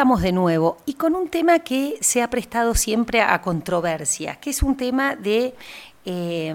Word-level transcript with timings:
de 0.00 0.32
nuevo 0.32 0.78
y 0.86 0.94
con 0.94 1.14
un 1.14 1.28
tema 1.28 1.58
que 1.58 1.98
se 2.00 2.22
ha 2.22 2.30
prestado 2.30 2.74
siempre 2.74 3.20
a 3.20 3.42
controversia, 3.42 4.36
que 4.36 4.48
es 4.48 4.62
un 4.62 4.74
tema 4.74 5.14
de 5.14 5.54
eh, 6.06 6.54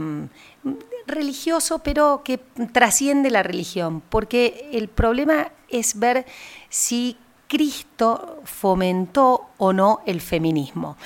religioso, 1.06 1.78
pero 1.80 2.24
que 2.24 2.40
trasciende 2.74 3.30
la 3.30 3.44
religión, 3.44 4.02
porque 4.10 4.68
el 4.74 4.88
problema 4.88 5.52
es 5.70 6.00
ver 6.00 6.26
si 6.70 7.18
Cristo 7.48 8.42
fomentó 8.46 9.46
o 9.58 9.74
no 9.74 10.02
el 10.08 10.22
feminismo. 10.22 10.98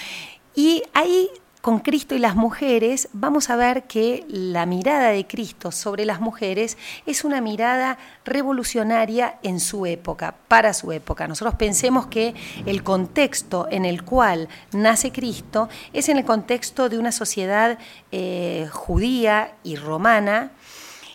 Y 0.55 0.83
ahí 0.93 1.29
con 1.61 1.79
Cristo 1.79 2.15
y 2.15 2.19
las 2.19 2.35
mujeres, 2.35 3.09
vamos 3.11 3.49
a 3.49 3.57
ver 3.57 3.83
que 3.83 4.25
la 4.29 4.65
mirada 4.65 5.09
de 5.09 5.27
Cristo 5.27 5.71
sobre 5.71 6.05
las 6.05 6.21
mujeres 6.21 6.77
es 7.05 7.25
una 7.25 7.41
mirada 7.41 7.97
revolucionaria 8.23 9.39
en 9.43 9.59
su 9.59 9.85
época, 9.85 10.35
para 10.47 10.73
su 10.73 10.93
época. 10.93 11.27
Nosotros 11.27 11.55
pensemos 11.55 12.07
que 12.07 12.33
el 12.65 12.81
contexto 12.83 13.67
en 13.69 13.83
el 13.83 14.03
cual 14.03 14.47
nace 14.71 15.11
Cristo 15.11 15.67
es 15.91 16.07
en 16.07 16.17
el 16.17 16.23
contexto 16.23 16.87
de 16.87 16.97
una 16.97 17.11
sociedad 17.11 17.77
eh, 18.11 18.69
judía 18.71 19.55
y 19.63 19.75
romana, 19.75 20.51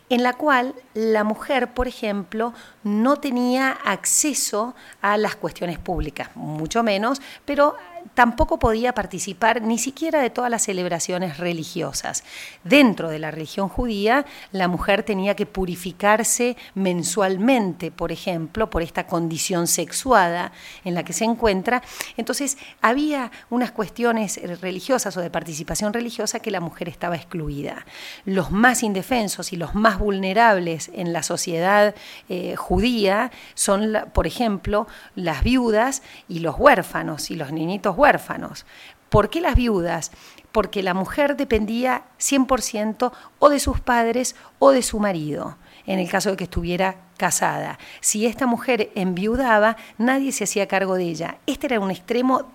en 0.08 0.22
la 0.22 0.34
cual 0.34 0.74
la 0.94 1.24
mujer, 1.24 1.72
por 1.72 1.88
ejemplo, 1.88 2.52
no 2.82 3.16
tenía 3.16 3.70
acceso 3.70 4.74
a 5.00 5.16
las 5.16 5.36
cuestiones 5.36 5.78
públicas, 5.78 6.30
mucho 6.34 6.82
menos, 6.82 7.20
pero 7.45 7.74
tampoco 8.12 8.59
podía 8.59 8.92
participar 8.92 9.62
ni 9.62 9.78
siquiera 9.78 10.20
de 10.20 10.30
todas 10.30 10.50
las 10.50 10.62
celebraciones 10.64 11.38
religiosas. 11.38 12.22
Dentro 12.62 13.09
de 13.09 13.18
la 13.18 13.30
religión 13.30 13.68
judía, 13.68 14.26
la 14.52 14.68
mujer 14.68 15.02
tenía 15.02 15.34
que 15.34 15.46
purificarse 15.46 16.57
mensualmente, 16.74 17.90
por 17.90 18.12
ejemplo, 18.12 18.68
por 18.68 18.82
esta 18.82 19.07
condición 19.07 19.66
sexuada 19.66 20.52
en 20.84 20.95
la 20.95 21.02
que 21.02 21.12
se 21.12 21.24
encuentra. 21.24 21.82
Entonces, 22.16 22.59
había 22.82 23.30
unas 23.51 23.73
cuestiones 23.73 24.40
religiosas 24.60 25.16
o 25.16 25.20
de 25.20 25.30
participación 25.30 25.92
religiosa 25.92 26.40
que 26.40 26.51
la 26.51 26.60
mujer 26.60 26.88
estaba 26.88 27.16
excluida. 27.16 27.86
Los 28.24 28.51
más 28.51 28.82
indefensos 28.82 29.52
y 29.52 29.57
los 29.57 29.74
más 29.74 29.93
vulnerables 29.98 30.90
en 30.95 31.12
la 31.12 31.23
sociedad 31.23 31.95
eh, 32.28 32.56
judía 32.56 33.30
son, 33.54 33.96
por 34.12 34.26
ejemplo, 34.26 34.86
las 35.14 35.42
viudas 35.42 36.02
y 36.28 36.40
los 36.40 36.56
huérfanos 36.59 37.30
y 37.30 37.36
los 37.36 37.52
niñitos 37.52 37.96
huérfanos. 37.96 38.66
¿Por 39.09 39.30
qué 39.30 39.40
las 39.40 39.54
viudas? 39.54 40.10
Porque 40.51 40.82
la 40.82 40.92
mujer 40.92 41.36
dependía 41.36 42.04
100% 42.18 43.12
o 43.38 43.48
de 43.48 43.60
sus 43.60 43.80
padres 43.80 44.34
o 44.59 44.73
de 44.73 44.82
su 44.82 44.98
marido, 44.98 45.56
en 45.86 45.98
el 45.98 46.10
caso 46.10 46.30
de 46.30 46.36
que 46.36 46.45
estuviera 46.45 46.96
casada. 47.16 47.79
Si 48.01 48.26
esta 48.26 48.46
mujer 48.46 48.90
enviudaba, 48.95 49.76
nadie 49.98 50.32
se 50.32 50.45
hacía 50.45 50.66
cargo 50.66 50.96
de 50.96 51.04
ella. 51.04 51.38
Este 51.46 51.66
era 51.66 51.80
un 51.80 51.90
extremo 51.90 52.51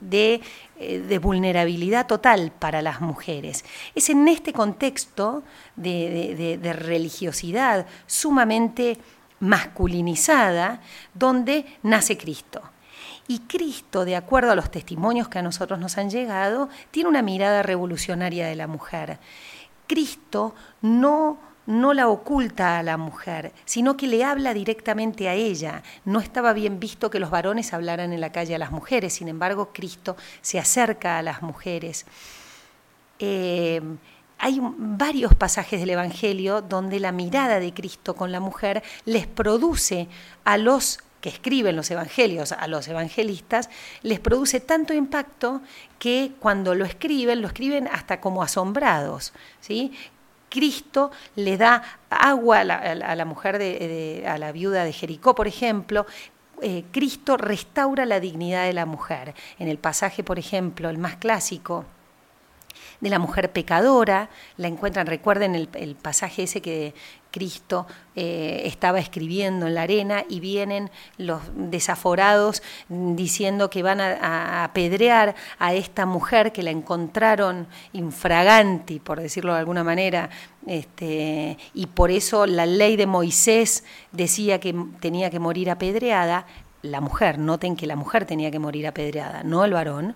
de, 0.00 0.40
eh, 0.78 1.18
vulnerabilidad 1.20 2.06
total 2.06 2.52
para 2.58 2.82
las 2.82 3.00
mujeres. 3.00 3.64
Es 3.94 4.10
en 4.10 4.26
este 4.28 4.52
contexto 4.52 5.42
de 5.76 6.76
religiosidad 6.78 7.86
sumamente 8.06 8.98
masculinizada 9.40 10.80
donde 11.14 11.64
nace 11.82 12.16
Cristo. 12.16 12.62
Y 13.26 13.40
Cristo, 13.40 14.04
de 14.04 14.16
acuerdo 14.16 14.50
a 14.50 14.54
los 14.54 14.70
testimonios 14.70 15.28
que 15.28 15.38
a 15.38 15.42
nosotros 15.42 15.78
nos 15.78 15.98
han 15.98 16.08
llegado, 16.10 16.68
tiene 16.90 17.10
una 17.10 17.22
mirada 17.22 17.62
revolucionaria 17.62 18.46
de 18.46 18.56
la 18.56 18.66
mujer. 18.66 19.18
Cristo 19.86 20.54
no 20.80 21.38
no 21.68 21.92
la 21.92 22.08
oculta 22.08 22.78
a 22.78 22.82
la 22.82 22.96
mujer, 22.96 23.52
sino 23.66 23.98
que 23.98 24.06
le 24.06 24.24
habla 24.24 24.54
directamente 24.54 25.28
a 25.28 25.34
ella. 25.34 25.82
No 26.06 26.18
estaba 26.18 26.54
bien 26.54 26.80
visto 26.80 27.10
que 27.10 27.20
los 27.20 27.30
varones 27.30 27.74
hablaran 27.74 28.14
en 28.14 28.22
la 28.22 28.32
calle 28.32 28.54
a 28.54 28.58
las 28.58 28.70
mujeres, 28.70 29.12
sin 29.12 29.28
embargo 29.28 29.68
Cristo 29.74 30.16
se 30.40 30.58
acerca 30.58 31.18
a 31.18 31.22
las 31.22 31.42
mujeres. 31.42 32.06
Eh, 33.18 33.82
hay 34.38 34.60
varios 34.62 35.34
pasajes 35.34 35.78
del 35.80 35.90
Evangelio 35.90 36.62
donde 36.62 37.00
la 37.00 37.12
mirada 37.12 37.60
de 37.60 37.74
Cristo 37.74 38.16
con 38.16 38.32
la 38.32 38.40
mujer 38.40 38.82
les 39.04 39.26
produce 39.26 40.08
a 40.44 40.56
los 40.56 41.00
que 41.20 41.28
escriben 41.28 41.76
los 41.76 41.90
evangelios 41.90 42.52
a 42.52 42.66
los 42.68 42.86
evangelistas, 42.88 43.68
les 44.02 44.20
produce 44.20 44.60
tanto 44.60 44.94
impacto 44.94 45.60
que 45.98 46.32
cuando 46.38 46.74
lo 46.74 46.84
escriben, 46.84 47.42
lo 47.42 47.48
escriben 47.48 47.88
hasta 47.88 48.20
como 48.20 48.42
asombrados. 48.42 49.32
¿sí? 49.60 49.92
Cristo 50.48 51.10
le 51.36 51.56
da 51.56 51.82
agua 52.10 52.60
a 52.60 52.64
la, 52.64 53.24
mujer, 53.24 53.58
de, 53.58 54.24
a 54.26 54.38
la 54.38 54.52
viuda 54.52 54.84
de 54.84 54.92
Jericó, 54.92 55.34
por 55.34 55.46
ejemplo, 55.46 56.06
eh, 56.60 56.84
Cristo 56.90 57.36
restaura 57.36 58.04
la 58.06 58.20
dignidad 58.20 58.64
de 58.64 58.72
la 58.72 58.86
mujer. 58.86 59.34
En 59.58 59.68
el 59.68 59.78
pasaje, 59.78 60.24
por 60.24 60.38
ejemplo, 60.38 60.90
el 60.90 60.98
más 60.98 61.16
clásico, 61.16 61.84
de 63.00 63.10
la 63.10 63.18
mujer 63.18 63.52
pecadora, 63.52 64.28
la 64.56 64.68
encuentran, 64.68 65.06
recuerden 65.06 65.54
el, 65.54 65.68
el 65.74 65.94
pasaje 65.94 66.44
ese 66.44 66.60
que, 66.60 66.94
Cristo 67.30 67.86
eh, 68.16 68.62
estaba 68.64 68.98
escribiendo 68.98 69.66
en 69.66 69.74
la 69.74 69.82
arena 69.82 70.24
y 70.28 70.40
vienen 70.40 70.90
los 71.18 71.40
desaforados 71.54 72.62
diciendo 72.88 73.70
que 73.70 73.82
van 73.82 74.00
a, 74.00 74.64
apedrear 74.64 75.34
a 75.58 75.74
esta 75.74 76.06
mujer 76.06 76.52
que 76.52 76.62
la 76.62 76.70
encontraron 76.70 77.66
infraganti, 77.92 78.98
por 78.98 79.20
decirlo 79.20 79.52
de 79.52 79.60
alguna 79.60 79.84
manera, 79.84 80.30
este, 80.66 81.58
y 81.74 81.86
por 81.86 82.10
eso 82.10 82.46
la 82.46 82.66
ley 82.66 82.96
de 82.96 83.06
Moisés 83.06 83.84
decía 84.12 84.58
que 84.58 84.74
tenía 85.00 85.30
que 85.30 85.38
morir 85.38 85.70
apedreada, 85.70 86.46
la 86.82 87.00
mujer, 87.00 87.38
noten 87.38 87.76
que 87.76 87.86
la 87.86 87.96
mujer 87.96 88.24
tenía 88.24 88.50
que 88.50 88.58
morir 88.58 88.86
apedreada, 88.86 89.42
no 89.42 89.64
el 89.64 89.72
varón, 89.72 90.14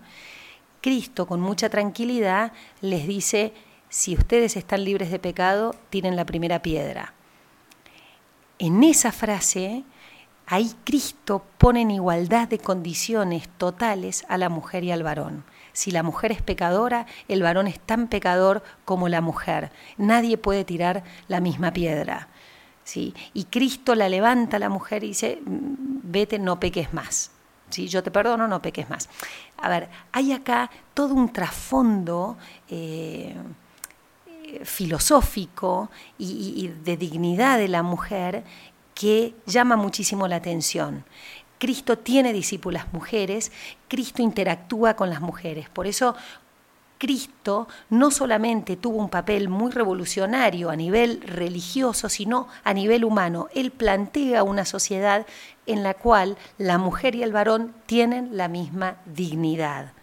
Cristo 0.82 1.26
con 1.26 1.40
mucha 1.40 1.70
tranquilidad 1.70 2.52
les 2.82 3.06
dice, 3.06 3.54
si 3.88 4.14
ustedes 4.14 4.56
están 4.56 4.84
libres 4.84 5.10
de 5.10 5.18
pecado, 5.18 5.74
tienen 5.88 6.16
la 6.16 6.26
primera 6.26 6.60
piedra. 6.60 7.14
En 8.58 8.82
esa 8.82 9.12
frase, 9.12 9.84
ahí 10.46 10.72
Cristo 10.84 11.44
pone 11.56 11.82
en 11.82 11.92
igualdad 11.92 12.48
de 12.48 12.58
condiciones 12.58 13.48
totales 13.56 14.26
a 14.28 14.36
la 14.36 14.48
mujer 14.48 14.84
y 14.84 14.90
al 14.90 15.02
varón. 15.02 15.44
Si 15.72 15.90
la 15.90 16.02
mujer 16.02 16.32
es 16.32 16.42
pecadora, 16.42 17.06
el 17.28 17.42
varón 17.42 17.68
es 17.68 17.80
tan 17.80 18.08
pecador 18.08 18.62
como 18.84 19.08
la 19.08 19.20
mujer. 19.20 19.70
Nadie 19.96 20.36
puede 20.36 20.64
tirar 20.64 21.04
la 21.28 21.40
misma 21.40 21.72
piedra. 21.72 22.28
¿sí? 22.84 23.14
Y 23.34 23.44
Cristo 23.44 23.94
la 23.94 24.08
levanta 24.08 24.56
a 24.56 24.60
la 24.60 24.68
mujer 24.68 25.04
y 25.04 25.08
dice, 25.08 25.38
vete, 25.44 26.38
no 26.38 26.58
peques 26.60 26.92
más. 26.92 27.30
¿Sí? 27.72 27.88
Yo 27.88 28.02
te 28.02 28.10
perdono, 28.10 28.46
no 28.46 28.60
peques 28.60 28.88
más. 28.90 29.08
A 29.56 29.68
ver, 29.68 29.88
hay 30.12 30.32
acá 30.32 30.70
todo 30.94 31.14
un 31.14 31.32
trasfondo 31.32 32.36
eh, 32.68 33.34
filosófico 34.64 35.90
y, 36.18 36.68
de 36.84 36.96
dignidad 36.96 37.58
de 37.58 37.68
la 37.68 37.82
mujer 37.82 38.44
que 38.94 39.34
llama 39.46 39.76
muchísimo 39.76 40.28
la 40.28 40.36
atención. 40.36 41.04
Cristo 41.58 41.96
tiene 41.96 42.32
discípulas 42.32 42.92
mujeres, 42.92 43.52
Cristo 43.88 44.20
interactúa 44.20 44.94
con 44.94 45.10
las 45.10 45.20
mujeres. 45.20 45.68
Por 45.68 45.86
eso 45.86 46.14
Cristo 47.02 47.66
no 47.90 48.12
solamente 48.12 48.76
tuvo 48.76 48.98
un 48.98 49.08
papel 49.08 49.48
muy 49.48 49.72
revolucionario 49.72 50.70
a 50.70 50.76
nivel 50.76 51.20
religioso, 51.22 52.08
sino 52.08 52.46
a 52.62 52.72
nivel 52.74 53.04
humano. 53.04 53.48
Él 53.56 53.72
plantea 53.72 54.44
una 54.44 54.64
sociedad 54.64 55.26
en 55.66 55.82
la 55.82 55.94
cual 55.94 56.36
la 56.58 56.78
mujer 56.78 57.16
y 57.16 57.24
el 57.24 57.32
varón 57.32 57.74
tienen 57.86 58.36
la 58.36 58.46
misma 58.46 58.98
dignidad. 59.04 59.94